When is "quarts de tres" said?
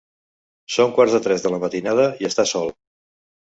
0.95-1.43